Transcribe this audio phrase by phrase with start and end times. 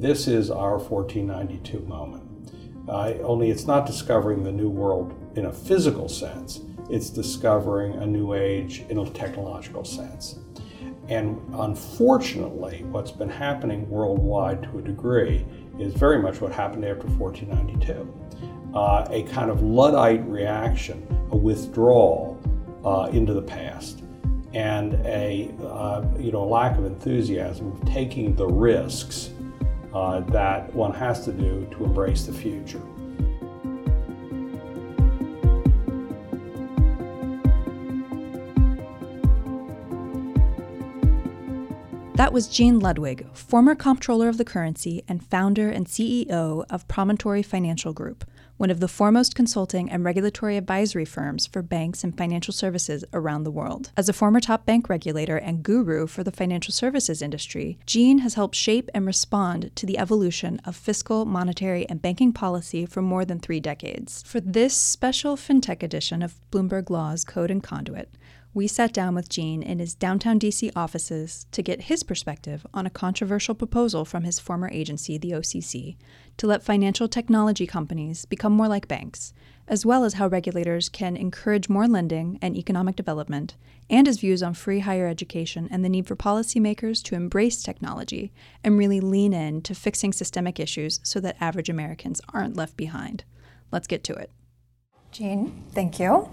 [0.00, 2.24] this is our 1492 moment.
[2.88, 8.06] Uh, only it's not discovering the new world in a physical sense, it's discovering a
[8.06, 10.38] new age in a technological sense.
[11.08, 15.44] And unfortunately, what's been happening worldwide to a degree
[15.78, 18.20] is very much what happened after 1492
[18.74, 22.38] uh, a kind of Luddite reaction, a withdrawal
[22.84, 24.02] uh, into the past,
[24.52, 29.30] and a uh, you know lack of enthusiasm of taking the risks
[29.92, 32.82] uh, that one has to do to embrace the future.
[42.20, 47.42] That was Gene Ludwig, former comptroller of the currency and founder and CEO of Promontory
[47.42, 48.29] Financial Group,
[48.60, 53.42] one of the foremost consulting and regulatory advisory firms for banks and financial services around
[53.42, 53.90] the world.
[53.96, 58.34] As a former top bank regulator and guru for the financial services industry, Gene has
[58.34, 63.24] helped shape and respond to the evolution of fiscal, monetary, and banking policy for more
[63.24, 64.22] than three decades.
[64.24, 68.10] For this special FinTech edition of Bloomberg Law's Code and Conduit,
[68.52, 72.84] we sat down with Gene in his downtown DC offices to get his perspective on
[72.84, 75.96] a controversial proposal from his former agency, the OCC,
[76.36, 79.32] to let financial technology companies become more like banks,
[79.68, 83.56] as well as how regulators can encourage more lending and economic development,
[83.88, 88.32] and his views on free higher education and the need for policymakers to embrace technology
[88.64, 93.22] and really lean in to fixing systemic issues so that average Americans aren't left behind.
[93.70, 94.32] Let's get to it.
[95.12, 96.28] Gene, thank you.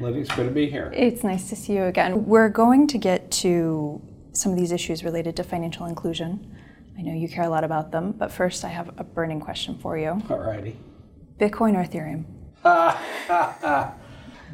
[0.00, 0.92] Lydia, it's good to be here.
[0.94, 2.24] It's nice to see you again.
[2.26, 4.00] We're going to get to
[4.32, 6.56] some of these issues related to financial inclusion.
[6.96, 9.76] I know you care a lot about them, but first I have a burning question
[9.78, 10.22] for you.
[10.30, 10.78] All righty.
[11.40, 12.24] Bitcoin or Ethereum?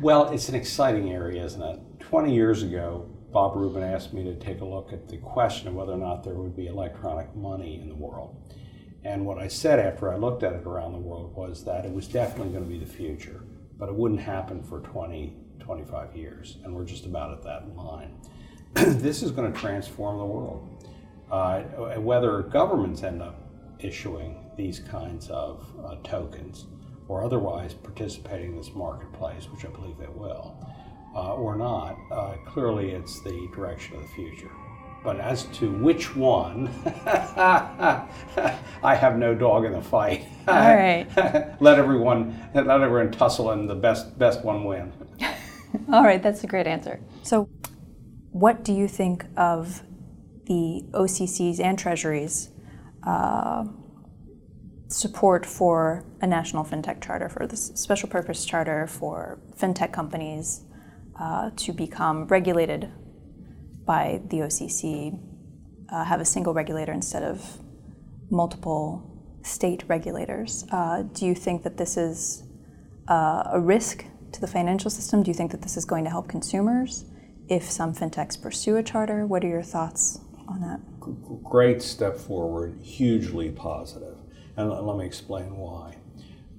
[0.00, 1.80] well, it's an exciting area, isn't it?
[2.00, 5.74] 20 years ago, Bob Rubin asked me to take a look at the question of
[5.74, 8.36] whether or not there would be electronic money in the world.
[9.04, 11.92] And what I said after I looked at it around the world was that it
[11.92, 13.42] was definitely going to be the future
[13.78, 18.18] but it wouldn't happen for 20, 25 years, and we're just about at that line.
[18.74, 20.84] this is going to transform the world.
[21.30, 21.62] Uh,
[21.98, 23.40] whether governments end up
[23.80, 26.66] issuing these kinds of uh, tokens
[27.08, 30.56] or otherwise participating in this marketplace, which I believe they will,
[31.14, 34.50] uh, or not, uh, clearly it's the direction of the future.
[35.02, 38.08] But as to which one, I
[38.82, 40.24] have no dog in the fight.
[40.48, 41.06] All right.
[41.60, 44.92] let everyone let everyone tussle and the best best one win.
[45.92, 47.00] All right, that's a great answer.
[47.22, 47.48] So,
[48.30, 49.82] what do you think of
[50.46, 52.50] the OCC's and Treasury's
[53.06, 53.64] uh,
[54.88, 60.64] support for a national fintech charter, for this special purpose charter for fintech companies
[61.18, 62.90] uh, to become regulated
[63.84, 65.18] by the OCC
[65.90, 67.58] uh, have a single regulator instead of
[68.30, 69.13] multiple
[69.44, 70.64] state regulators.
[70.72, 72.42] Uh, do you think that this is
[73.08, 75.22] uh, a risk to the financial system?
[75.22, 77.04] Do you think that this is going to help consumers
[77.48, 79.26] if some fintechs pursue a charter?
[79.26, 80.80] What are your thoughts on that?
[81.44, 84.16] Great step forward, hugely positive.
[84.56, 85.98] And let me explain why.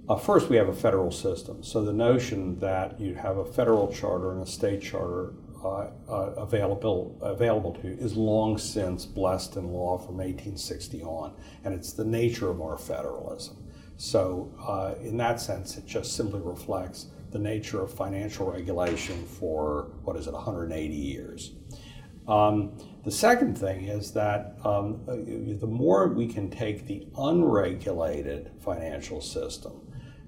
[0.07, 1.63] Uh, first, we have a federal system.
[1.63, 6.33] So the notion that you have a federal charter and a state charter uh, uh,
[6.37, 11.33] available available to you is long since blessed in law from 1860 on,
[11.63, 13.57] and it's the nature of our federalism.
[13.97, 19.91] So, uh, in that sense, it just simply reflects the nature of financial regulation for
[20.03, 21.51] what is it, 180 years.
[22.27, 25.15] Um, the second thing is that um, uh,
[25.59, 29.81] the more we can take the unregulated financial system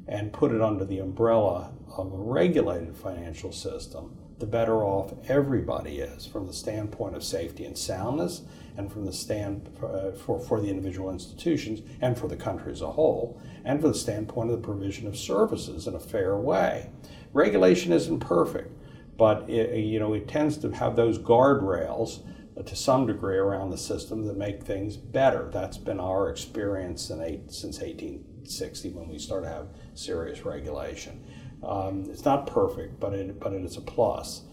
[0.08, 6.00] and put it under the umbrella of a regulated financial system, the better off everybody
[6.00, 8.42] is from the standpoint of safety and soundness
[8.78, 12.82] and from the stand uh, for, for the individual institutions and for the country as
[12.82, 16.90] a whole and from the standpoint of the provision of services in a fair way.
[17.34, 18.72] Regulation isn't perfect
[19.18, 22.22] but it, you know it tends to have those guardrails
[22.58, 25.50] uh, to some degree around the system that make things better.
[25.52, 31.24] That's been our experience eight, since 1860 when we started to have serious regulation
[31.64, 34.44] um, it's not perfect, but it, but it is a plus.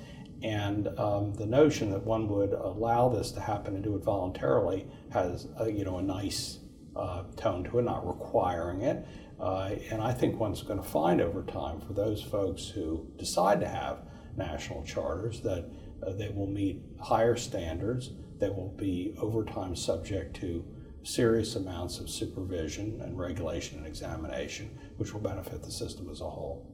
[0.42, 4.86] And um, the notion that one would allow this to happen and do it voluntarily
[5.10, 6.58] has, a, you know, a nice
[6.96, 9.06] uh, tone to it, not requiring it.
[9.40, 13.60] Uh, and I think one's going to find over time for those folks who decide
[13.60, 14.02] to have
[14.36, 15.68] national charters that
[16.06, 18.10] uh, they will meet higher standards.
[18.38, 20.64] They will be over time subject to
[21.02, 26.28] serious amounts of supervision and regulation and examination, which will benefit the system as a
[26.28, 26.73] whole.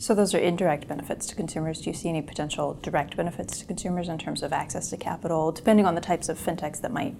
[0.00, 1.80] So those are indirect benefits to consumers.
[1.80, 5.52] Do you see any potential direct benefits to consumers in terms of access to capital,
[5.52, 7.14] depending on the types of fintechs that might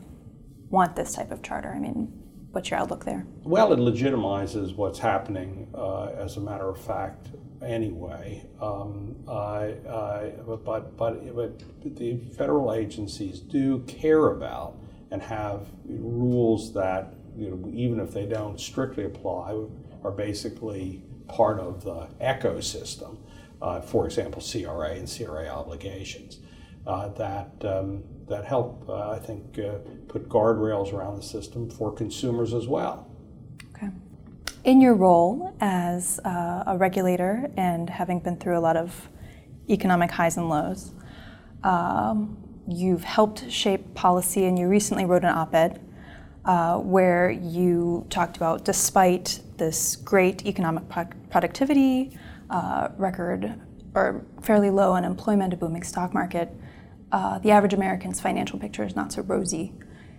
[0.70, 1.72] want this type of charter?
[1.74, 2.20] I mean,
[2.52, 3.26] What's your outlook there?
[3.44, 7.28] Well, it legitimizes what's happening uh, as a matter of fact
[7.64, 8.44] anyway.
[8.60, 11.24] Um, but, but, but
[11.84, 14.76] the federal agencies do care about
[15.12, 19.56] and have rules that, you know, even if they don't strictly apply,
[20.02, 23.18] are basically part of the ecosystem.
[23.62, 26.38] Uh, for example, CRA and CRA obligations
[26.86, 29.78] uh, that um, that help, uh, I think, uh,
[30.08, 33.10] put guardrails around the system for consumers as well.
[33.74, 33.88] Okay.
[34.64, 39.08] In your role as uh, a regulator and having been through a lot of
[39.68, 40.92] economic highs and lows,
[41.64, 42.36] um,
[42.68, 45.80] you've helped shape policy, and you recently wrote an op-ed
[46.44, 52.16] uh, where you talked about, despite this great economic pro- productivity,
[52.48, 53.60] uh, record
[53.94, 56.52] or fairly low unemployment, a booming stock market,
[57.12, 59.72] uh, the average American's financial picture is not so rosy.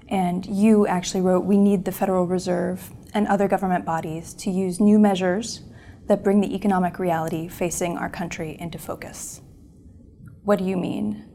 [0.09, 4.79] And you actually wrote, We need the Federal Reserve and other government bodies to use
[4.79, 5.61] new measures
[6.07, 9.41] that bring the economic reality facing our country into focus.
[10.43, 11.25] What do you mean?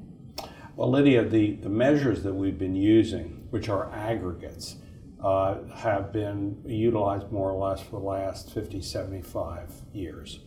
[0.74, 4.76] Well, Lydia, the, the measures that we've been using, which are aggregates,
[5.22, 10.40] uh, have been utilized more or less for the last 50, 75 years.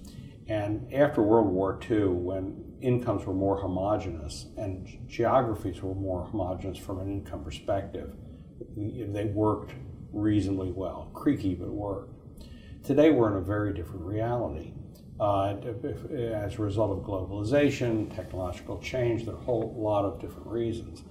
[0.47, 6.77] And after World War II, when incomes were more homogenous and geographies were more homogenous
[6.77, 8.15] from an income perspective,
[8.75, 9.73] they worked
[10.11, 11.11] reasonably well.
[11.13, 12.13] Creaky, but worked.
[12.83, 14.73] Today, we're in a very different reality.
[15.19, 15.55] Uh,
[16.13, 21.03] as a result of globalization, technological change, there are a whole lot of different reasons.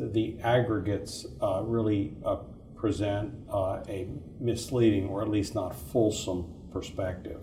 [0.00, 2.36] The aggregates uh, really uh,
[2.76, 4.08] present uh, a
[4.38, 7.40] misleading or at least not fulsome perspective.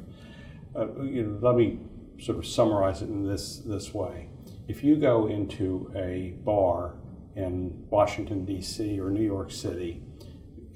[0.75, 1.79] Uh, you know, let me
[2.19, 4.29] sort of summarize it in this, this way.
[4.67, 6.95] If you go into a bar
[7.35, 8.99] in Washington, D.C.
[8.99, 10.01] or New York City,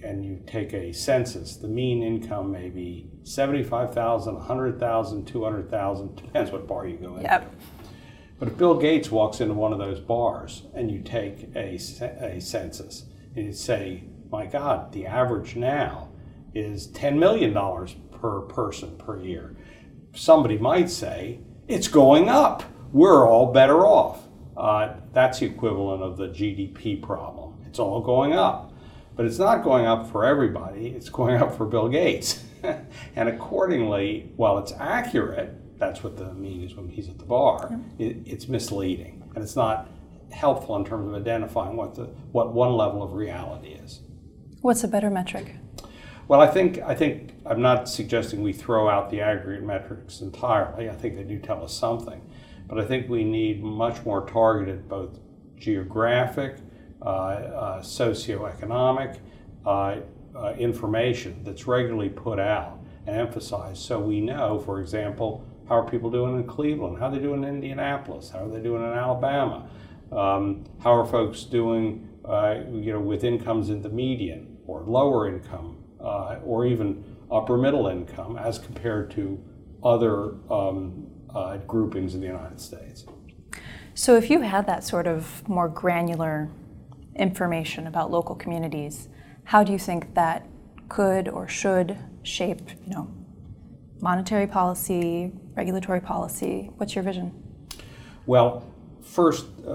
[0.03, 6.67] and you take a census, the mean income may be 75,000, 100,000, 200,000, depends what
[6.67, 7.23] bar you go into.
[7.23, 7.55] Yep.
[8.41, 12.41] But if Bill Gates walks into one of those bars and you take a, a
[12.41, 13.05] census
[13.37, 16.09] and you say, my God, the average now
[16.53, 17.53] is $10 million
[18.19, 19.55] per person per year
[20.13, 22.63] somebody might say, it's going up.
[22.91, 24.27] We're all better off.
[24.55, 27.63] Uh, that's the equivalent of the GDP problem.
[27.65, 28.73] It's all going up.
[29.15, 32.43] But it's not going up for everybody, it's going up for Bill Gates.
[33.15, 37.69] and accordingly, while it's accurate, that's what the mean is when he's at the bar,
[37.97, 38.07] yeah.
[38.07, 39.29] it, it's misleading.
[39.35, 39.89] And it's not
[40.31, 43.99] helpful in terms of identifying what, the, what one level of reality is.
[44.61, 45.55] What's a better metric?
[46.27, 50.89] Well, I think I think I'm not suggesting we throw out the aggregate metrics entirely.
[50.89, 52.21] I think they do tell us something,
[52.69, 55.19] but I think we need much more targeted, both
[55.57, 56.57] geographic,
[57.01, 59.17] uh, uh, socioeconomic
[59.65, 59.97] uh,
[60.35, 65.89] uh, information that's regularly put out and emphasized, so we know, for example, how are
[65.89, 66.97] people doing in Cleveland?
[66.99, 68.29] How are they doing in Indianapolis?
[68.29, 69.69] How are they doing in Alabama?
[70.11, 75.29] Um, how are folks doing, uh, you know, with incomes in the median or lower
[75.29, 79.41] income uh, or even upper middle income as compared to
[79.81, 83.05] other um, uh, groupings in the United States.
[83.93, 86.49] So, if you had that sort of more granular
[87.15, 89.07] information about local communities,
[89.45, 90.45] how do you think that
[90.89, 93.20] could or should shape, you know,
[94.01, 96.71] monetary policy, regulatory policy?
[96.77, 97.31] What's your vision?
[98.25, 98.63] Well,
[99.01, 99.71] first, uh,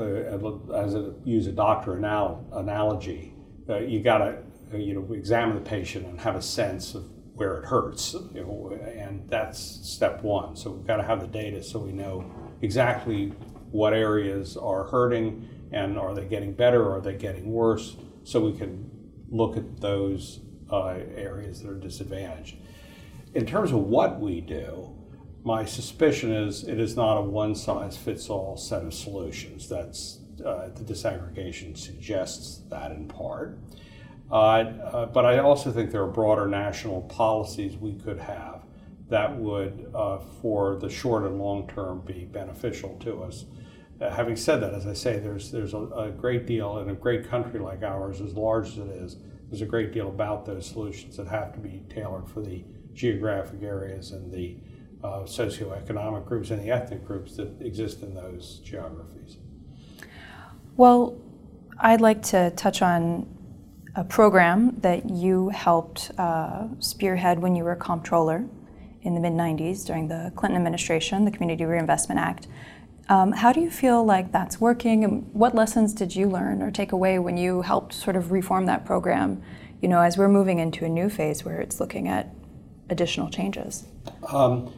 [0.75, 3.35] as a use a doctor anal- analogy,
[3.68, 4.38] uh, you got to
[4.73, 7.04] uh, you know, examine the patient and have a sense of
[7.35, 10.56] where it hurts, you know, and that's step one.
[10.56, 12.25] So we've got to have the data so we know
[12.62, 13.28] exactly
[13.71, 18.40] what areas are hurting and are they getting better or are they getting worse, so
[18.40, 18.90] we can
[19.28, 20.40] look at those
[20.71, 22.56] uh, areas that are disadvantaged.
[23.36, 24.96] In terms of what we do,
[25.44, 29.68] my suspicion is it is not a one size fits all set of solutions.
[29.68, 33.58] That's uh, the disaggregation suggests that in part.
[34.30, 38.64] Uh, uh, but I also think there are broader national policies we could have
[39.10, 43.44] that would, uh, for the short and long term, be beneficial to us.
[44.00, 46.94] Uh, having said that, as I say, there's there's a, a, great deal in a
[46.94, 49.18] great country like ours, as large as it is.
[49.50, 52.64] There's a great deal about those solutions that have to be tailored for the
[52.96, 54.56] geographic areas and the
[55.04, 59.36] uh, socioeconomic groups and the ethnic groups that exist in those geographies.
[60.76, 61.20] Well,
[61.78, 63.28] I'd like to touch on
[63.94, 68.44] a program that you helped uh, spearhead when you were comptroller
[69.02, 72.48] in the mid 90s during the Clinton administration, the Community Reinvestment Act.
[73.08, 76.72] Um, how do you feel like that's working, and what lessons did you learn or
[76.72, 79.42] take away when you helped sort of reform that program?
[79.80, 82.34] You you know, as we're moving into a new phase where it's looking at
[82.90, 83.86] additional changes?
[84.32, 84.72] Um,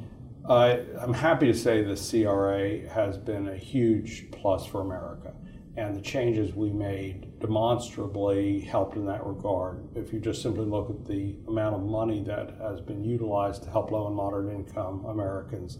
[0.49, 5.35] I, I'm happy to say the CRA has been a huge plus for America,
[5.77, 9.87] and the changes we made demonstrably helped in that regard.
[9.95, 13.71] If you just simply look at the amount of money that has been utilized to
[13.71, 15.79] help low and moderate income Americans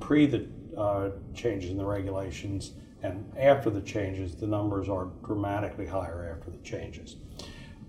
[0.00, 5.86] pre the uh, changes in the regulations and after the changes, the numbers are dramatically
[5.86, 7.16] higher after the changes.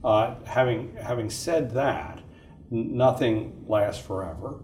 [0.03, 2.21] Uh, having, having said that,
[2.71, 4.59] nothing lasts forever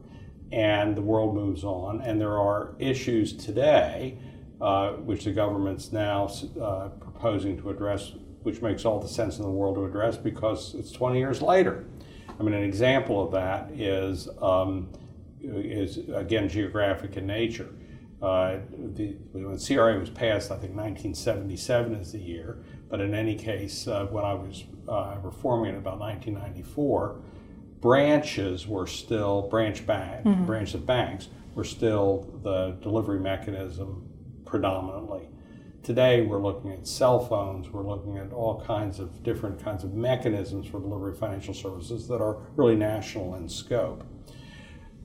[0.51, 4.17] and the world moves on, and there are issues today
[4.61, 6.29] uh, which the government's now
[6.61, 10.75] uh, proposing to address, which makes all the sense in the world to address because
[10.75, 11.85] it's 20 years later.
[12.39, 14.89] I mean, an example of that is, um,
[15.41, 17.69] is again geographic in nature.
[18.21, 18.59] Uh,
[18.93, 23.87] the, when CRA was passed, I think 1977 is the year, but in any case,
[23.87, 27.21] uh, when I was uh, reforming it about 1994,
[27.81, 30.45] branches were still branch bank, mm-hmm.
[30.45, 34.09] branch of banks were still the delivery mechanism
[34.45, 35.29] predominantly.
[35.83, 37.69] Today, we're looking at cell phones.
[37.69, 42.07] We're looking at all kinds of different kinds of mechanisms for delivery of financial services
[42.07, 44.03] that are really national in scope.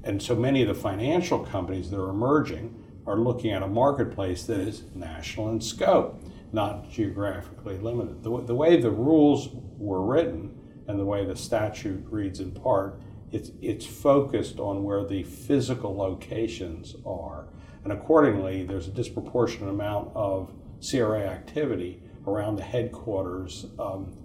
[0.02, 4.44] And so many of the financial companies that are emerging are looking at a marketplace
[4.44, 6.22] that is national in scope,
[6.52, 8.22] not geographically limited.
[8.22, 10.59] The, the way the rules were written
[10.90, 13.00] and the way the statute reads in part,
[13.32, 17.46] it's, it's focused on where the physical locations are.
[17.84, 20.52] And accordingly, there's a disproportionate amount of
[20.88, 24.16] CRA activity around the headquarters um,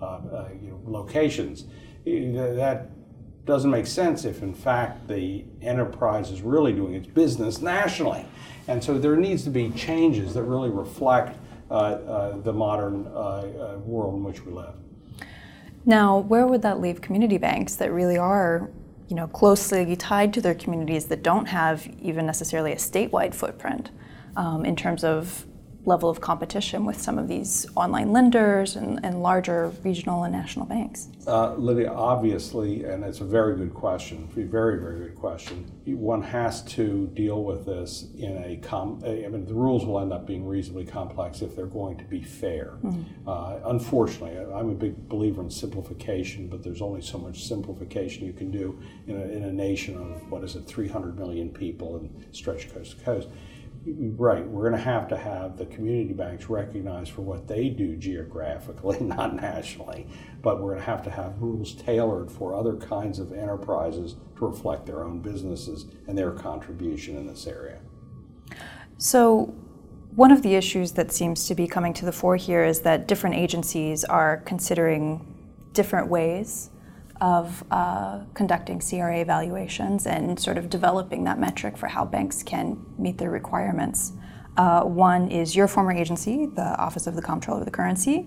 [0.00, 1.66] uh, uh, you know, locations.
[2.04, 2.90] That
[3.44, 8.24] doesn't make sense if, in fact, the enterprise is really doing its business nationally.
[8.68, 11.38] And so there needs to be changes that really reflect
[11.70, 14.74] uh, uh, the modern uh, uh world in which we live.
[15.84, 18.70] Now, where would that leave community banks that really are,
[19.08, 23.90] you know, closely tied to their communities that don't have even necessarily a statewide footprint
[24.36, 25.44] um, in terms of
[25.84, 30.64] level of competition with some of these online lenders and, and larger regional and national
[30.66, 31.08] banks?
[31.26, 35.64] Uh, Lydia, obviously, and it's a very good question, very, very good question.
[35.86, 40.12] One has to deal with this in a, com- I mean, the rules will end
[40.12, 42.74] up being reasonably complex if they're going to be fair.
[42.84, 43.28] Mm-hmm.
[43.28, 48.32] Uh, unfortunately, I'm a big believer in simplification, but there's only so much simplification you
[48.32, 52.26] can do in a, in a nation of, what is it, 300 million people and
[52.32, 53.28] stretch coast to coast
[53.84, 57.96] right, we're going to have to have the community banks recognized for what they do
[57.96, 60.06] geographically, not nationally,
[60.40, 64.46] but we're going to have to have rules tailored for other kinds of enterprises to
[64.46, 67.78] reflect their own businesses and their contribution in this area.
[68.98, 69.54] So,
[70.14, 73.08] one of the issues that seems to be coming to the fore here is that
[73.08, 75.26] different agencies are considering
[75.72, 76.68] different ways
[77.22, 82.84] of uh, conducting CRA evaluations and sort of developing that metric for how banks can
[82.98, 84.12] meet their requirements.
[84.56, 88.26] Uh, one is your former agency, the Office of the Comptroller of the Currency,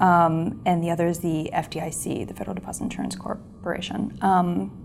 [0.00, 4.18] um, and the other is the FDIC, the Federal Deposit Insurance Corporation.
[4.20, 4.76] Um,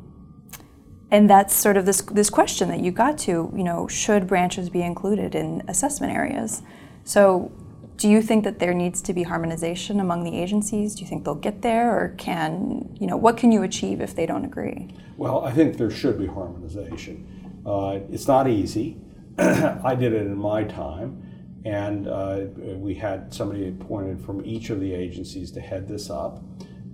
[1.09, 4.69] and that's sort of this this question that you got to, you know, should branches
[4.69, 6.61] be included in assessment areas?
[7.05, 7.51] So
[7.97, 10.93] do you think that there needs to be harmonization among the agencies?
[10.93, 14.15] Do you think they'll get there, or can you know what can you achieve if
[14.15, 14.93] they don't agree?
[15.17, 17.61] Well, I think there should be harmonization.
[17.65, 19.01] Uh, it's not easy.
[19.39, 24.79] I did it in my time, and uh, we had somebody appointed from each of
[24.79, 26.43] the agencies to head this up.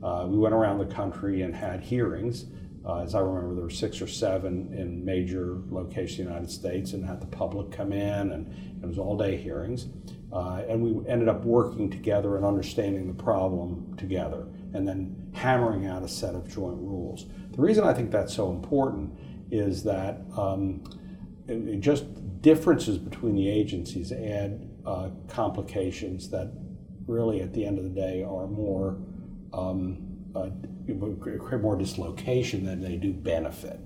[0.01, 2.45] Uh, we went around the country and had hearings.
[2.85, 6.51] Uh, as I remember, there were six or seven in major locations in the United
[6.51, 9.87] States, and had the public come in, and it was all-day hearings.
[10.33, 15.85] Uh, and we ended up working together and understanding the problem together, and then hammering
[15.85, 17.27] out a set of joint rules.
[17.51, 19.15] The reason I think that's so important
[19.51, 20.83] is that um,
[21.47, 22.05] it, it just
[22.41, 26.51] differences between the agencies add uh, complications that
[27.05, 28.97] really, at the end of the day, are more
[29.53, 29.99] um,
[30.35, 30.49] uh,
[31.19, 33.79] create more dislocation than they do benefit.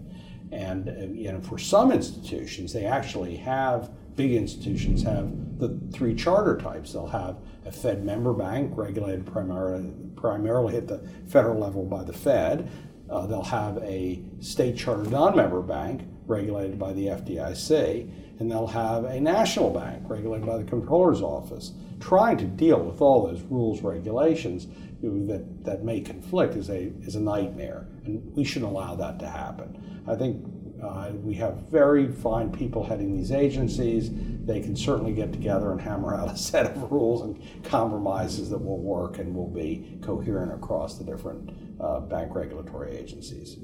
[0.52, 0.88] And
[1.32, 6.92] know, for some institutions, they actually have big institutions have the three charter types.
[6.92, 12.12] They'll have a Fed member bank regulated primarily primarily at the federal level by the
[12.12, 12.70] Fed.
[13.10, 19.06] Uh, they'll have a state charter non-member bank regulated by the FDIC, and they'll have
[19.06, 21.72] a national bank regulated by the Comptroller's Office.
[22.00, 24.68] Trying to deal with all those rules regulations
[25.02, 29.28] that, that may conflict is a, is a nightmare, and we shouldn't allow that to
[29.28, 30.04] happen.
[30.08, 30.44] I think
[30.82, 34.10] Uh, we have very fine people heading these agencies.
[34.46, 38.60] They can certainly get together and hammer out a set of rules and compromises that
[38.60, 43.58] will work and will be coherent across the different uh, bank regulatory agencies.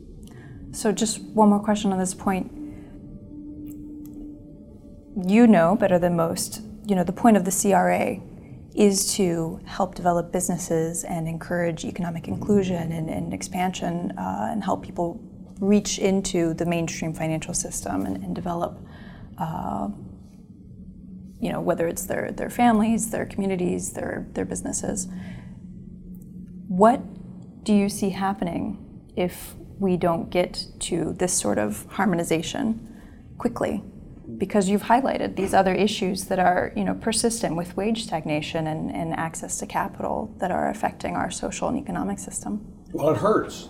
[0.71, 2.51] So, just one more question on this point.
[5.27, 8.17] You know better than most, you know, the point of the CRA
[8.75, 14.83] is to help develop businesses and encourage economic inclusion and, and expansion uh, and help
[14.83, 15.21] people
[15.63, 18.77] reach into the mainstream financial system and, and develop,
[19.37, 19.87] uh,
[21.39, 25.07] you know, whether it's their, their families, their communities, their, their businesses.
[26.67, 27.01] What
[27.63, 28.77] do you see happening
[29.15, 32.65] if we don't get to this sort of harmonization
[33.37, 33.83] quickly?
[34.37, 38.93] Because you've highlighted these other issues that are, you know, persistent with wage stagnation and,
[38.93, 42.65] and access to capital that are affecting our social and economic system.
[42.91, 43.69] Well, it hurts.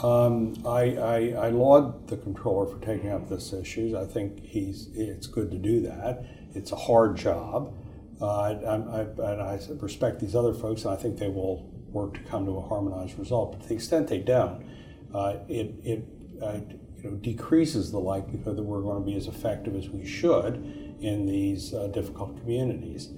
[0.00, 3.94] Um, I, I, I, laud the comptroller for taking up this issue.
[3.98, 6.24] I think he's it's good to do that.
[6.54, 7.74] It's a hard job,
[8.18, 12.20] uh, I, and I respect these other folks, and I think they will work to
[12.20, 13.52] come to a harmonized result.
[13.52, 14.64] But to the extent they don't,
[15.14, 16.04] uh, it, it
[16.40, 16.60] uh,
[17.02, 20.54] you know, decreases the likelihood that we're going to be as effective as we should
[21.00, 23.10] in these uh, difficult communities,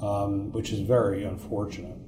[0.00, 1.98] um, which is very unfortunate.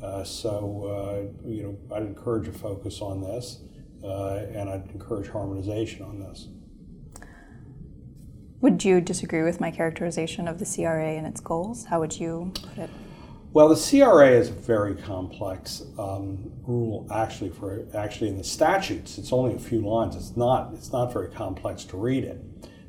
[0.00, 3.58] Uh, so, uh, you know, I'd encourage a focus on this
[4.02, 6.48] and I'd encourage harmonization on this.
[8.60, 11.86] Would you disagree with my characterization of the CRA and its goals?
[11.86, 12.90] How would you put it?
[13.52, 17.06] Well, the CRA is a very complex um, rule.
[17.12, 20.16] Actually, for actually in the statutes, it's only a few lines.
[20.16, 20.72] It's not.
[20.72, 22.40] It's not very complex to read it,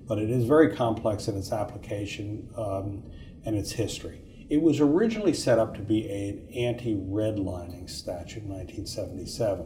[0.07, 3.03] but it is very complex in its application um,
[3.45, 4.21] and its history.
[4.49, 9.65] It was originally set up to be an anti-redlining statute in 1977.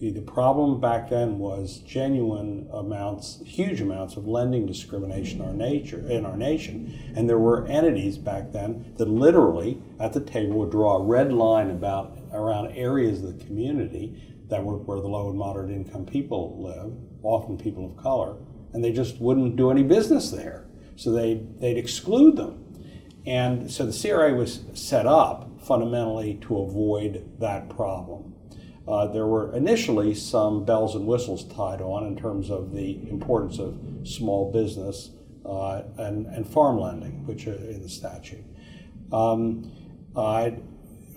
[0.00, 6.08] The problem back then was genuine amounts, huge amounts of lending discrimination in our nature
[6.08, 10.70] in our nation, and there were entities back then that literally at the table would
[10.70, 15.30] draw a red line about around areas of the community that were where the low
[15.30, 16.92] and moderate income people live,
[17.24, 18.36] often people of color,
[18.72, 20.68] and they just wouldn't do any business there.
[20.94, 22.64] So they they'd exclude them,
[23.26, 28.36] and so the CRA was set up fundamentally to avoid that problem.
[28.88, 33.58] Uh, there were initially some bells and whistles tied on in terms of the importance
[33.58, 35.10] of small business
[35.44, 38.44] uh, and, and farm lending, which are in the statute.
[39.12, 39.70] Um,
[40.16, 40.50] uh,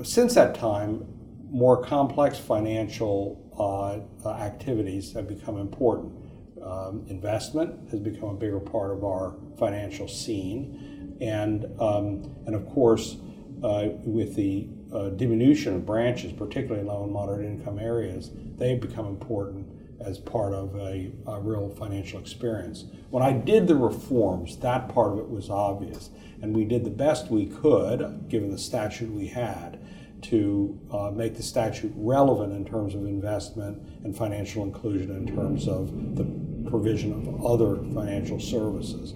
[0.04, 1.06] since that time,
[1.50, 6.14] more complex financial uh, activities have become important.
[6.62, 12.68] Um, investment has become a bigger part of our financial scene, and um, and of
[12.68, 13.18] course,
[13.64, 18.76] uh, with the uh, diminution of branches, particularly in low and moderate income areas, they
[18.76, 19.68] become important
[20.00, 22.86] as part of a, a, real financial experience.
[23.10, 26.10] When I did the reforms, that part of it was obvious,
[26.42, 29.80] and we did the best we could, given the statute we had,
[30.24, 35.68] to uh, make the statute relevant in terms of investment and financial inclusion in terms
[35.68, 36.26] of the
[36.70, 39.14] provision of other financial services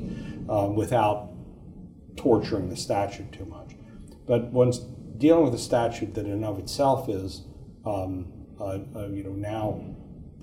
[0.49, 1.29] um, without
[2.15, 3.64] torturing the statute too much.
[4.25, 4.79] But once
[5.17, 7.43] dealing with a statute that in and of itself is,
[7.85, 9.95] um, uh, uh, you know, now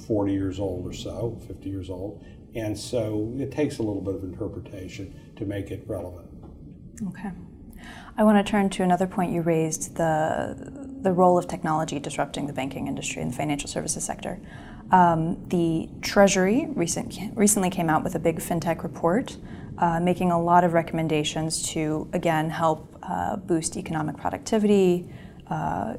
[0.07, 4.15] 40 years old or so, 50 years old, and so it takes a little bit
[4.15, 6.29] of interpretation to make it relevant.
[7.09, 7.31] Okay.
[8.17, 10.55] I want to turn to another point you raised the,
[11.01, 14.39] the role of technology disrupting the banking industry and the financial services sector.
[14.91, 19.37] Um, the Treasury recent, recently came out with a big fintech report
[19.79, 25.13] uh, making a lot of recommendations to, again, help uh, boost economic productivity,
[25.51, 25.95] uh,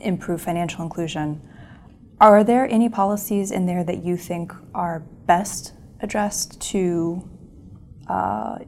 [0.00, 1.40] improve financial inclusion.
[2.20, 7.28] Are there any policies in there that you think are best addressed to
[8.08, 8.58] uh,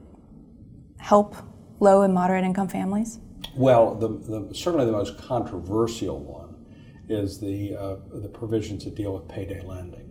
[0.98, 1.36] help
[1.80, 3.18] low and moderate income families?
[3.56, 6.64] Well, the, the, certainly the most controversial one
[7.08, 10.08] is the, uh, the provisions that deal with payday lending.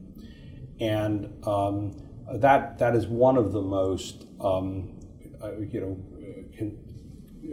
[0.79, 1.95] And um,
[2.33, 4.99] that that is one of the most um,
[5.41, 5.97] uh, you know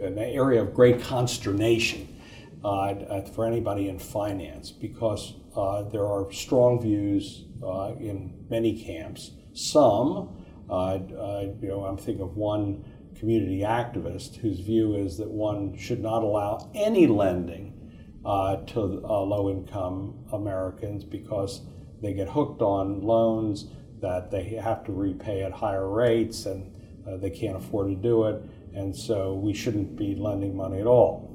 [0.01, 2.19] an area of great consternation
[2.63, 9.31] uh, for anybody in finance because uh, there are strong views uh, in many camps.
[9.53, 12.85] Some, uh, uh, you know, I'm thinking of one
[13.17, 17.75] community activist whose view is that one should not allow any lending
[18.23, 21.61] to low-income Americans because
[22.01, 23.65] they get hooked on loans
[24.01, 26.75] that they have to repay at higher rates and
[27.07, 28.41] uh, they can't afford to do it,
[28.73, 31.29] and so we shouldn't be lending money at all.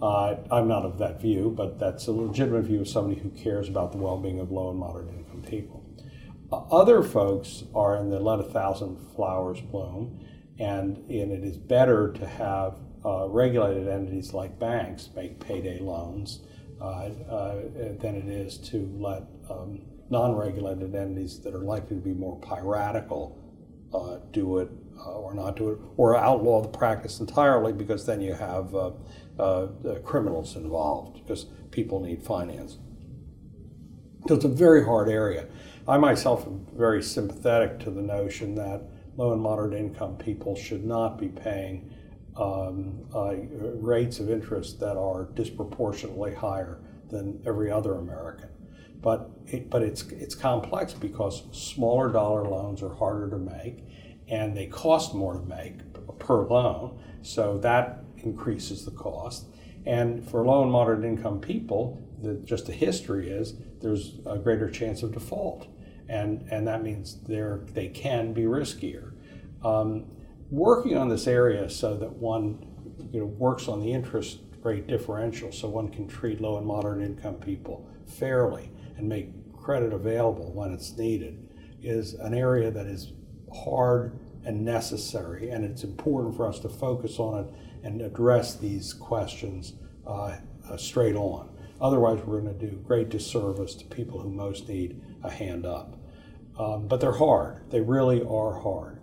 [0.00, 3.68] Uh, I'm not of that view, but that's a legitimate view of somebody who cares
[3.68, 5.84] about the well being of low and moderate income people.
[6.52, 10.24] other folks are in the let a thousand flowers bloom,
[10.58, 16.40] and, and it is better to have uh, regulated entities like banks make payday loans
[16.80, 17.54] uh, uh,
[17.98, 22.38] than it is to let um, non regulated entities that are likely to be more
[22.40, 23.38] piratical
[23.94, 24.68] uh, do it
[24.98, 28.92] uh, or not do it, or outlaw the practice entirely because then you have uh,
[30.04, 32.78] criminals involved because people need finance.
[34.28, 35.46] So it's a very hard area.
[35.88, 38.82] I myself am very sympathetic to the notion that
[39.16, 41.90] low and moderate income people should not be paying
[42.36, 43.34] um, uh,
[43.80, 48.49] rates of interest that are disproportionately higher than every other American.
[49.02, 53.84] But it, but it's it's complex because smaller dollar loans are harder to make,
[54.28, 55.78] and they cost more to make
[56.18, 57.00] per loan.
[57.22, 59.46] So that increases the cost.
[59.86, 64.70] And for low and moderate income people, the, just the history is there's a greater
[64.70, 65.66] chance of default,
[66.08, 69.12] and and that means they're they can be riskier.
[69.64, 70.06] Um,
[70.50, 72.66] working on this area so that one
[73.10, 77.02] you know works on the interest rate differential, so one can treat low and moderate
[77.02, 81.48] income people fairly and make credit available when it's needed,
[81.82, 83.12] is an area that is
[83.64, 88.92] hard and necessary, and it's important for us to focus on it and address these
[88.92, 89.74] questions
[90.06, 90.36] uh,
[90.68, 91.48] uh, straight on.
[91.80, 95.96] Otherwise, we're going to do great disservice to people who most need a hand up.
[96.58, 97.70] Um, but they're hard.
[97.70, 99.00] They really are hard.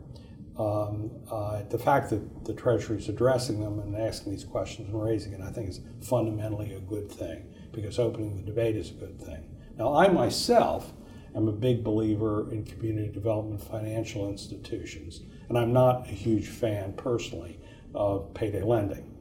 [0.60, 5.04] Um, uh, the fact that the Treasury is addressing them and asking these questions and
[5.04, 8.94] raising it, I think, is fundamentally a good thing because opening the debate is a
[8.94, 9.57] good thing.
[9.78, 10.92] Now, I myself
[11.36, 16.94] am a big believer in community development financial institutions, and I'm not a huge fan
[16.94, 17.60] personally
[17.94, 19.14] of payday lending.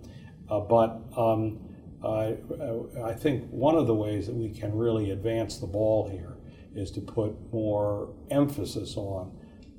[0.48, 1.58] Uh, but um,
[2.04, 2.36] I,
[3.04, 6.36] I think one of the ways that we can really advance the ball here
[6.74, 9.32] is to put more emphasis on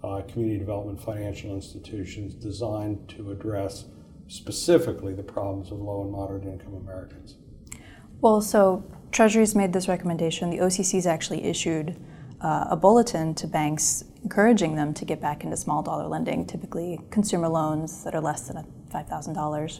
[0.04, 3.86] uh, community development financial institutions designed to address
[4.28, 7.36] specifically the problems of low and moderate income Americans.
[8.20, 10.50] Well, so Treasury's made this recommendation.
[10.50, 11.96] The OCC's actually issued
[12.42, 17.00] uh, a bulletin to banks encouraging them to get back into small dollar lending, typically
[17.10, 19.80] consumer loans that are less than $5,000.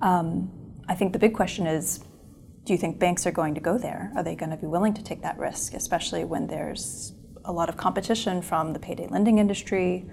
[0.00, 0.50] Um,
[0.88, 2.00] I think the big question is
[2.64, 4.12] do you think banks are going to go there?
[4.14, 7.14] Are they going to be willing to take that risk, especially when there's
[7.46, 10.04] a lot of competition from the payday lending industry,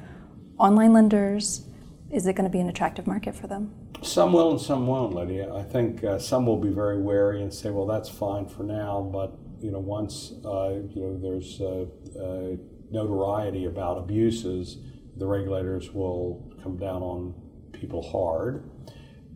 [0.57, 1.67] online lenders?
[2.15, 3.73] Is it going to be an attractive market for them?
[4.01, 5.53] Some will and some won't, Lydia.
[5.53, 9.01] I think uh, some will be very wary and say, well, that's fine for now,
[9.11, 11.85] but you know, once uh, you know there's uh,
[12.17, 12.55] uh
[12.89, 14.77] notoriety about abuses,
[15.17, 17.33] the regulators will come down on
[17.73, 18.69] people hard.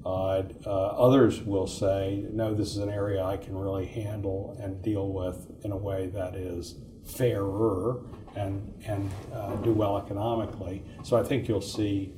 [0.06, 5.12] Uh, others will say, no, this is an area I can really handle and deal
[5.12, 10.84] with in a way that is fairer and, and uh, do well economically.
[11.04, 12.13] So I think you'll see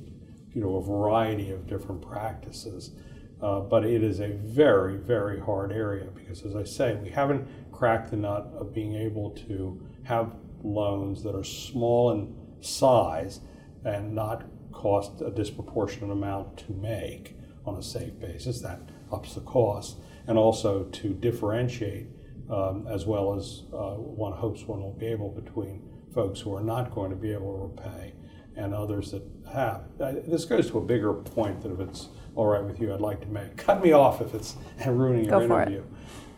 [0.54, 2.92] you know, a variety of different practices.
[3.40, 7.48] Uh, but it is a very, very hard area because, as I say, we haven't
[7.72, 13.40] cracked the nut of being able to have loans that are small in size
[13.84, 17.36] and not cost a disproportionate amount to make
[17.66, 18.60] on a safe basis.
[18.60, 19.96] That ups the cost.
[20.28, 22.06] And also to differentiate,
[22.48, 25.82] um, as well as uh, one hopes one will be able between
[26.14, 28.14] folks who are not going to be able to repay
[28.56, 29.82] and others that have.
[29.98, 33.20] This goes to a bigger point that if it's all right with you, I'd like
[33.22, 33.56] to make.
[33.56, 35.84] Cut me off if it's ruining your Go interview.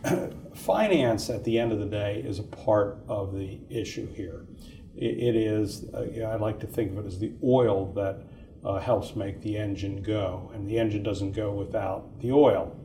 [0.55, 4.45] Finance, at the end of the day, is a part of the issue here.
[4.95, 8.21] it, it is, uh, I like to think of it as the oil that
[8.63, 12.75] uh, helps make the engine go, and the engine doesn't go without the oil.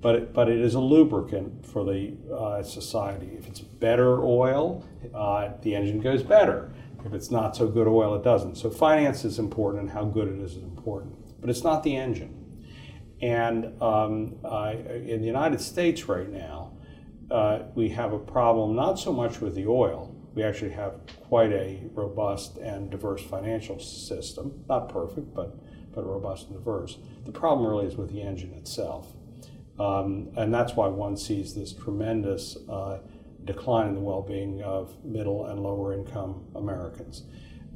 [0.00, 3.32] But it, but it is a lubricant for the uh, society.
[3.36, 6.70] If it's better oil, uh, the engine goes better.
[7.04, 8.56] If it's not so good oil, it doesn't.
[8.56, 11.14] So finance is important, and how good it is is important.
[11.40, 12.34] But it's not the engine.
[13.20, 16.72] And um, in the United States right now,
[17.30, 21.50] uh, we have a problem not so much with the oil, we actually have quite
[21.50, 24.64] a robust and diverse financial system.
[24.68, 25.56] Not perfect, but,
[25.92, 26.98] but robust and diverse.
[27.24, 29.08] The problem really is with the engine itself.
[29.80, 32.98] Um, and that's why one sees this tremendous uh,
[33.48, 37.24] decline in the well being of middle and lower income Americans.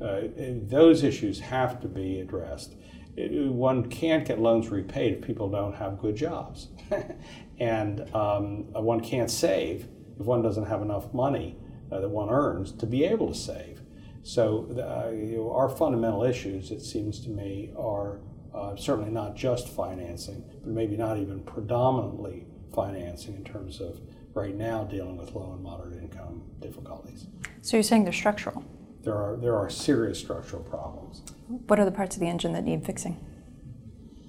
[0.01, 0.23] Uh,
[0.69, 2.77] those issues have to be addressed.
[3.17, 6.69] one can't get loans repaid if people don't have good jobs.
[7.59, 11.57] and um, one can't save if one doesn't have enough money
[11.91, 13.81] uh, that one earns to be able to save.
[14.23, 18.21] So uh, you know, our fundamental issues, it seems to me, are
[18.55, 24.01] uh, certainly not just financing, but maybe not even predominantly financing in terms of
[24.35, 27.27] right now dealing with low and moderate income difficulties.
[27.61, 28.65] So you're saying they're structural?
[29.03, 31.23] There are, there are serious structural problems.
[31.67, 33.19] What are the parts of the engine that need fixing?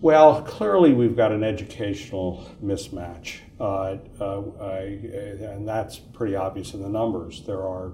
[0.02, 4.80] Well, clearly we've got an educational mismatch, uh, uh, I,
[5.54, 7.44] and that's pretty obvious in the numbers.
[7.46, 7.94] There are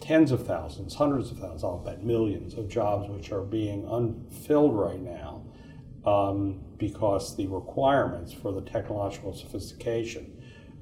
[0.00, 4.76] tens of thousands, hundreds of thousands, I'll bet millions of jobs which are being unfilled
[4.76, 5.44] right now
[6.04, 10.37] um, because the requirements for the technological sophistication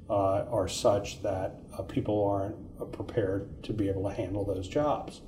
[0.09, 4.67] uh, are such that uh, people aren't uh, prepared to be able to handle those
[4.67, 5.21] jobs.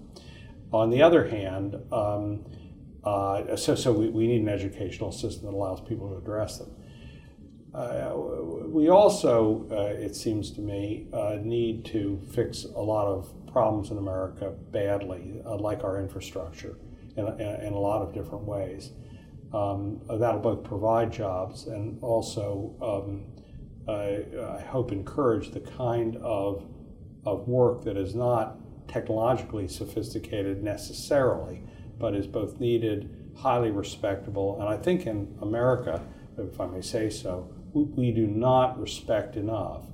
[0.71, 2.45] On the other hand, um,
[3.03, 6.71] uh, so, so we, we, need an educational system that allows people to address them.
[7.73, 8.13] Uh,
[8.67, 11.07] we also, uh, it seems to me,
[11.41, 16.77] need to fix a lot of problems in America badly, like our infrastructure,
[17.15, 18.91] in, in, in, a lot of different ways.
[19.53, 23.38] Um, that'll both provide jobs and also um,
[23.89, 26.65] I hope encourage the kind of,
[27.25, 31.61] of work that is not technologically sophisticated necessarily,
[31.97, 36.01] but is both needed, highly respectable, and I think in America,
[36.37, 39.85] if I may say so, we, do not respect enough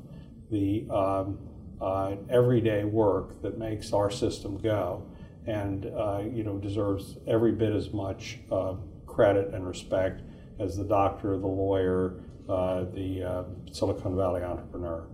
[0.50, 1.38] the um,
[1.82, 5.06] uh, everyday work that makes our system go,
[5.46, 10.22] and uh, you know deserves every bit as much uh, credit and respect
[10.60, 15.06] as the doctor, the lawyer, the uh, Silicon Valley entrepreneur.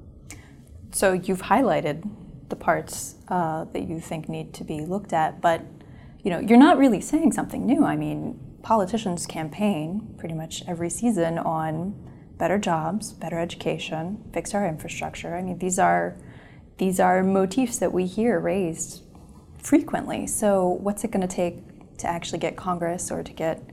[0.91, 2.07] So you've highlighted
[2.49, 5.61] the parts uh, that you think need to be looked at, but
[6.23, 7.83] you know you're not really saying something new.
[7.83, 11.95] I mean, politicians campaign pretty much every season on
[12.37, 15.35] better jobs, better education, fix our infrastructure.
[15.35, 16.17] I mean, these are
[16.77, 19.03] these are motifs that we hear raised
[19.59, 20.27] frequently.
[20.27, 23.63] So, what's it going to take to actually get Congress or to get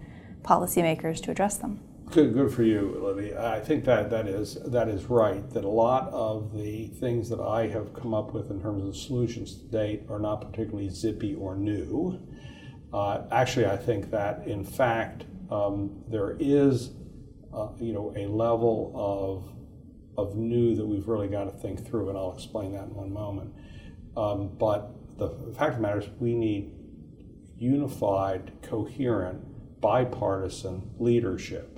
[0.42, 1.80] policymakers to address them?
[2.10, 3.36] Good, good for you, Libby.
[3.36, 5.48] I think that that is that is right.
[5.50, 8.96] That a lot of the things that I have come up with in terms of
[8.96, 12.18] solutions to date are not particularly zippy or new.
[12.94, 16.92] Uh, actually, I think that in fact um, there is,
[17.52, 19.52] uh, you know, a level of
[20.16, 23.12] of new that we've really got to think through, and I'll explain that in one
[23.12, 23.52] moment.
[24.16, 26.72] Um, but the fact of the matter is, we need
[27.58, 31.77] unified, coherent, bipartisan leadership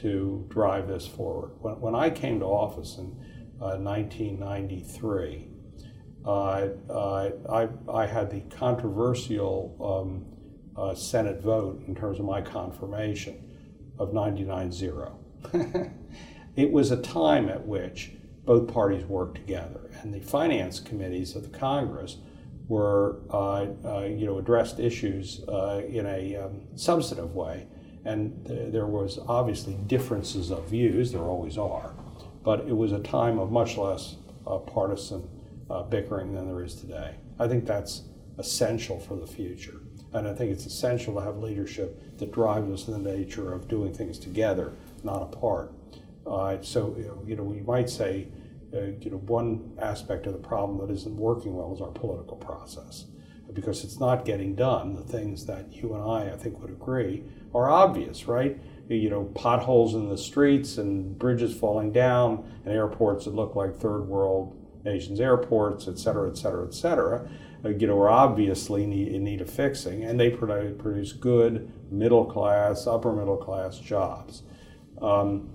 [0.00, 1.52] to drive this forward.
[1.60, 3.16] When, when I came to office in
[3.60, 5.48] uh, 1993,
[6.24, 12.40] uh, uh, I, I, had the controversial um, uh, Senate vote in terms of my
[12.42, 13.50] confirmation
[13.98, 15.18] of 99 0.
[16.56, 18.12] it was a time at which
[18.44, 22.18] both parties worked together, and the finance committees of the Congress
[22.66, 25.40] were, uh, uh, you know, addressed issues
[25.88, 27.66] in a um, substantive way
[28.08, 31.92] and th- there was obviously differences of views, there always are,
[32.42, 34.16] but it was a time of much less
[34.46, 35.28] uh, partisan
[35.68, 37.16] uh, bickering than there is today.
[37.38, 38.04] I think that's
[38.38, 39.82] essential for the future.
[40.14, 43.68] And I think it's essential to have leadership that drives us in the nature of
[43.68, 44.72] doing things together,
[45.04, 45.74] not apart.
[46.26, 48.28] Uh, so, you know, we might say,
[48.74, 52.38] uh, you know, one aspect of the problem that isn't working well is our political
[52.38, 53.04] process
[53.52, 54.94] because it's not getting done.
[54.94, 58.58] The things that you and I, I think, would agree are obvious, right?
[58.88, 63.76] You know, potholes in the streets and bridges falling down and airports that look like
[63.76, 67.28] third world nations airports, et cetera, et cetera, et cetera,
[67.64, 72.24] uh, you know, are obviously need, in need of fixing, and they produce good middle
[72.24, 74.42] class, upper middle class jobs.
[75.02, 75.50] Um,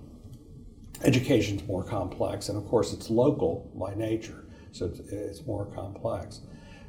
[1.02, 6.40] education's more complex, and of course, it's local by nature, so it's, it's more complex.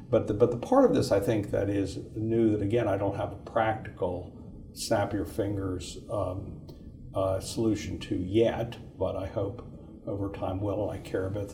[0.08, 2.96] But the, but the part of this I think that is new that again I
[2.96, 4.32] don't have a practical
[4.76, 6.60] snap your fingers um,
[7.14, 9.66] uh, solution to yet, but I hope
[10.06, 10.90] over time will.
[10.90, 11.48] I care about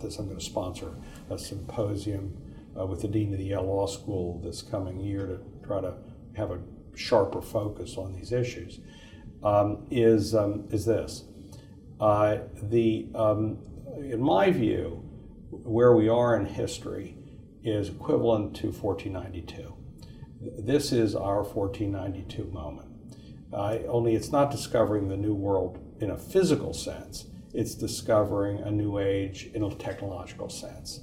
[0.00, 0.18] this.
[0.18, 0.94] I'm going to sponsor
[1.28, 2.36] a symposium
[2.78, 5.94] uh, with the dean of the Yale Law School this coming year to try to
[6.36, 6.60] have a
[6.94, 8.80] sharper focus on these issues.
[9.42, 11.24] Um, is um, is this
[12.00, 13.58] uh, the um,
[13.98, 15.04] in my view
[15.50, 17.16] where we are in history
[17.62, 19.77] is equivalent to 1492.
[20.40, 22.88] This is our 1492 moment.
[23.52, 28.70] Uh, only it's not discovering the new world in a physical sense, it's discovering a
[28.70, 31.00] new age in a technological sense.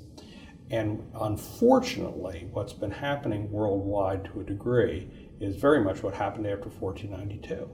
[0.72, 6.70] And unfortunately, what's been happening worldwide to a degree is very much what happened after
[6.70, 7.70] 1492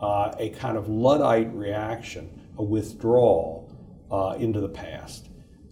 [0.00, 3.70] uh, a kind of Luddite reaction, a withdrawal
[4.10, 5.28] uh, into the past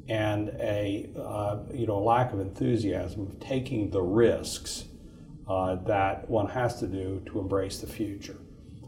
[0.09, 4.85] and a uh, you know lack of enthusiasm of taking the risks
[5.49, 8.37] uh, that one has to do to embrace the future.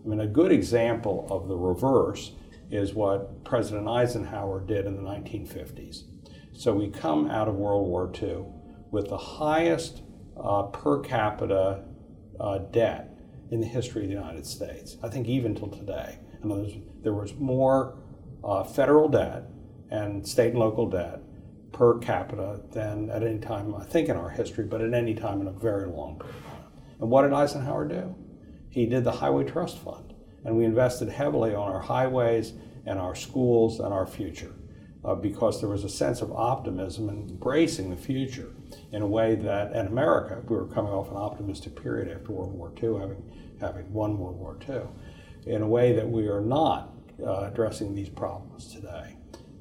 [0.04, 2.32] I mean, a good example of the reverse
[2.70, 6.04] is what President Eisenhower did in the 1950s.
[6.52, 8.44] So we come out of World War II
[8.90, 10.02] with the highest
[10.42, 11.84] uh, per capita
[12.38, 13.18] uh, debt
[13.50, 14.96] in the history of the United States.
[15.02, 16.18] I think even till today.
[16.42, 17.98] In other words, there was more
[18.44, 19.44] uh, federal debt
[19.90, 21.20] and state and local debt
[21.72, 25.40] per capita than at any time, I think, in our history, but at any time
[25.40, 26.39] in a very long period.
[27.00, 28.14] And what did Eisenhower do?
[28.68, 32.52] He did the Highway Trust Fund, and we invested heavily on our highways
[32.86, 34.54] and our schools and our future
[35.04, 38.52] uh, because there was a sense of optimism and embracing the future
[38.92, 42.52] in a way that, in America, we were coming off an optimistic period after World
[42.52, 44.82] War II, having, having won World War II,
[45.52, 46.92] in a way that we are not
[47.24, 49.16] uh, addressing these problems today.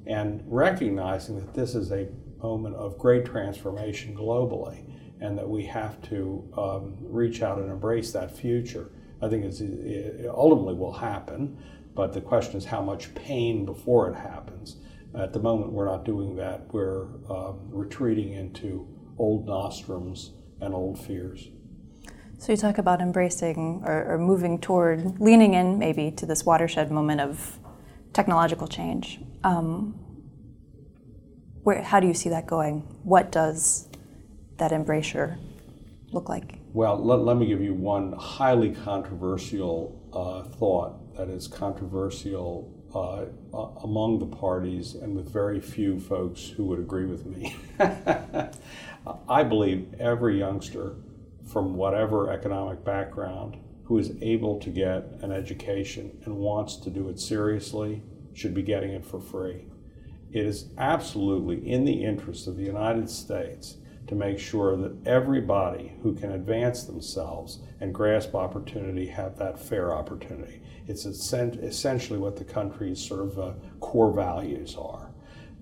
[0.06, 2.08] And recognizing that this is a
[2.41, 4.84] moment of great transformation globally
[5.21, 8.91] and that we have to um, reach out and embrace that future.
[9.21, 11.58] I think it's, it ultimately will happen,
[11.93, 14.77] but the question is how much pain before it happens.
[15.13, 16.71] At the moment, we're not doing that.
[16.71, 21.49] We're um, retreating into old nostrums and old fears.
[22.38, 26.89] So you talk about embracing or, or, moving toward, leaning in maybe to this watershed
[26.89, 27.60] moment of
[28.13, 29.19] technological change.
[29.43, 29.99] Um,
[31.63, 32.79] where, how do you see that going?
[33.03, 33.88] What does
[34.59, 35.37] that embrasure
[36.11, 36.59] look like?
[36.73, 43.25] Well, let, let me give you one highly controversial uh, thought that is controversial uh,
[43.83, 47.55] among the parties and with very few folks who would agree with me.
[49.29, 50.95] I believe every youngster
[51.51, 57.09] from whatever economic background who is able to get an education and wants to do
[57.09, 59.65] it seriously should be getting it for free.
[60.31, 65.93] It is absolutely in the interest of the United States to make sure that everybody
[66.01, 70.62] who can advance themselves and grasp opportunity have that fair opportunity.
[70.88, 75.12] It's essentially what the country's sort of uh, core values are.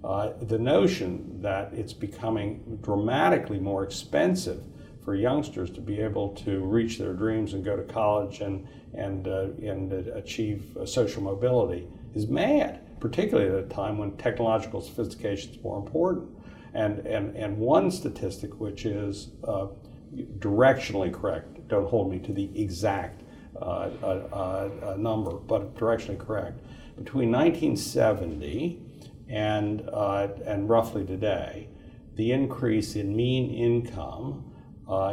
[0.04, 4.63] Uh, the notion that it's becoming dramatically more expensive
[5.04, 9.28] for youngsters to be able to reach their dreams and go to college and, and,
[9.28, 15.63] uh, and achieve social mobility is mad, particularly at a time when technological sophistication is
[15.63, 16.30] more important.
[16.73, 19.67] And, and, and one statistic, which is uh,
[20.39, 23.23] directionally correct, don't hold me to the exact
[23.60, 26.60] uh, uh, uh number, but directionally correct.
[26.95, 28.82] Between 1970
[29.30, 31.69] and, uh, and roughly today,
[32.15, 34.53] the increase in mean income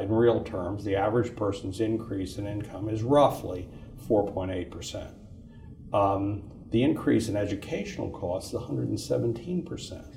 [0.00, 3.68] in real terms, the average person's increase in income is roughly
[4.08, 5.14] 4.8%.
[5.92, 10.13] Um, the increase in educational costs is 117%.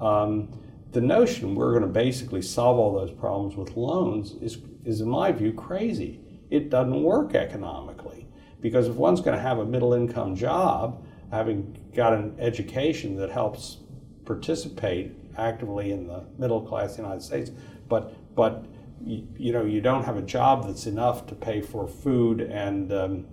[0.00, 0.48] Um,
[0.92, 5.08] the notion we're going to basically solve all those problems with loans is, is, in
[5.08, 6.20] my view, crazy.
[6.50, 8.26] It doesn't work economically
[8.60, 13.30] because if one's going to have a middle income job, having got an education that
[13.30, 13.78] helps
[14.24, 17.50] participate actively in the middle class United States,
[17.88, 18.64] but but
[19.04, 22.92] you, you, know you don't have a job that's enough to pay for food and
[22.92, 23.26] um,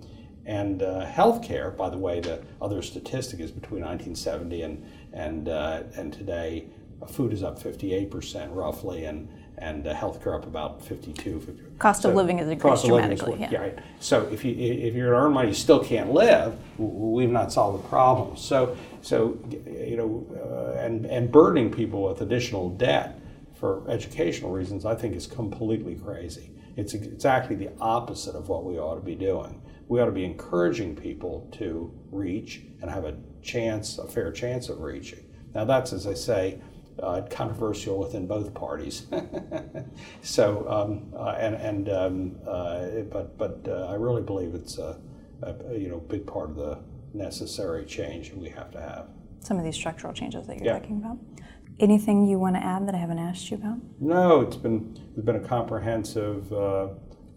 [0.46, 1.70] and uh, health care.
[1.70, 6.66] By the way, the other statistic is between 1970 and and uh, and today,
[7.08, 9.28] food is up 58 percent roughly, and
[9.60, 11.40] and uh, healthcare up about 52.
[11.40, 11.62] 50.
[11.78, 13.34] Cost so of living has increased dramatically.
[13.34, 13.50] Is, yeah.
[13.50, 13.60] yeah.
[13.60, 13.78] Right.
[14.00, 16.56] So if you if you're going to earn money, you still can't live.
[16.78, 18.36] We've not solved the problem.
[18.36, 23.20] So so you know, uh, and and burdening people with additional debt
[23.54, 26.50] for educational reasons, I think is completely crazy.
[26.76, 29.60] It's exactly the opposite of what we ought to be doing.
[29.88, 33.16] We ought to be encouraging people to reach and have a
[33.48, 35.24] chance, a fair chance of reaching.
[35.54, 36.60] Now, that's, as I say,
[37.02, 39.06] uh, controversial within both parties.
[40.22, 44.98] so, um, uh, and, and um, uh, but, but uh, I really believe it's a,
[45.42, 46.78] a, you know big part of the
[47.14, 49.06] necessary change we have to have.
[49.40, 50.78] Some of these structural changes that you're yeah.
[50.78, 51.18] talking about.
[51.80, 53.78] Anything you want to add that I haven't asked you about?
[54.00, 56.88] No, it's been it's been a comprehensive uh,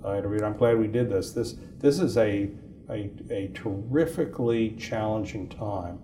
[0.04, 0.44] interview.
[0.44, 1.32] I'm glad we did this.
[1.32, 2.50] This this is a
[2.92, 6.00] a, a terrifically challenging time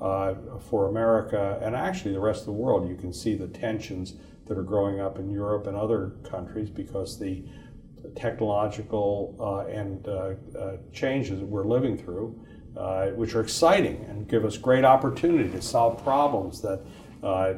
[0.00, 0.34] uh,
[0.68, 2.88] for America and actually the rest of the world.
[2.88, 4.14] You can see the tensions
[4.46, 7.44] that are growing up in Europe and other countries because the
[8.14, 12.38] technological uh, and uh, uh, changes that we're living through,
[12.76, 16.82] uh, which are exciting and give us great opportunity to solve problems that
[17.22, 17.54] uh,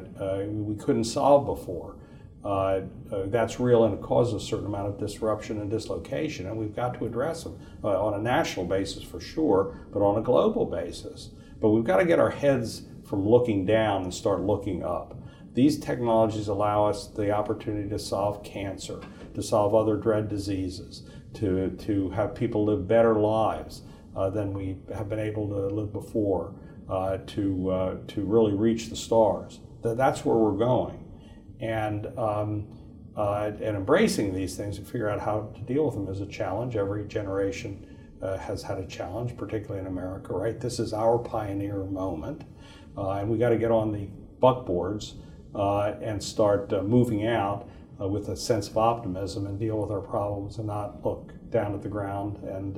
[0.47, 1.96] we couldn't solve before.
[2.43, 2.81] Uh,
[3.25, 6.93] that's real and it causes a certain amount of disruption and dislocation, and we've got
[6.93, 11.31] to address them on a national basis for sure, but on a global basis.
[11.59, 15.19] But we've got to get our heads from looking down and start looking up.
[15.53, 19.01] These technologies allow us the opportunity to solve cancer,
[19.33, 23.81] to solve other dread diseases, to, to have people live better lives
[24.15, 26.53] uh, than we have been able to live before
[26.89, 29.59] uh, to, uh, to really reach the stars.
[29.81, 31.03] That's where we're going.
[31.59, 32.67] And um,
[33.15, 36.25] uh, and embracing these things and figure out how to deal with them is a
[36.27, 36.75] challenge.
[36.75, 37.85] Every generation
[38.21, 40.59] uh, has had a challenge, particularly in America, right?
[40.59, 42.43] This is our pioneer moment,
[42.95, 44.07] uh, and we got to get on the
[44.39, 45.15] buckboards
[45.55, 47.67] uh, and start uh, moving out
[47.99, 51.73] uh, with a sense of optimism and deal with our problems and not look down
[51.73, 52.77] at the ground and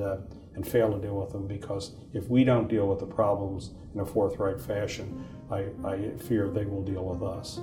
[0.56, 4.02] and fail to deal with them because if we don't deal with the problems in
[4.02, 7.62] a forthright fashion, I, I fear they will deal with us.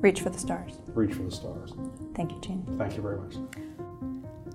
[0.00, 0.72] Reach for the stars.
[0.94, 1.72] Reach for the stars.
[2.14, 2.64] Thank you, Gene.
[2.78, 3.34] Thank you very much.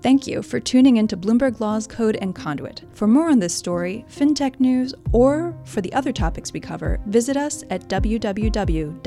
[0.02, 2.82] Thank you for tuning into Bloomberg Law's Code and Conduit.
[2.92, 7.38] For more on this story, fintech news, or for the other topics we cover, visit
[7.38, 8.98] us at www.bna.com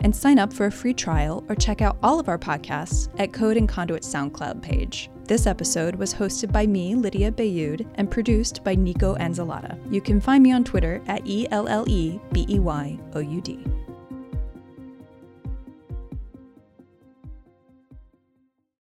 [0.00, 3.32] and sign up for a free trial or check out all of our podcasts at
[3.32, 5.10] Code and Conduit SoundCloud page.
[5.24, 9.76] This episode was hosted by me, Lydia Beyoud, and produced by Nico Anzalata.
[9.92, 13.18] You can find me on Twitter at E L L E B E Y O
[13.18, 13.58] U D.